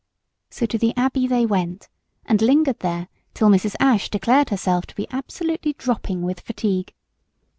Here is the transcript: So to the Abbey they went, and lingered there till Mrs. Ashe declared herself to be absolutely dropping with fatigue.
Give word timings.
So 0.49 0.65
to 0.65 0.79
the 0.79 0.95
Abbey 0.97 1.27
they 1.27 1.45
went, 1.45 1.87
and 2.25 2.41
lingered 2.41 2.79
there 2.79 3.07
till 3.35 3.49
Mrs. 3.49 3.75
Ashe 3.79 4.09
declared 4.09 4.49
herself 4.49 4.87
to 4.87 4.95
be 4.95 5.05
absolutely 5.11 5.73
dropping 5.73 6.23
with 6.23 6.39
fatigue. 6.39 6.95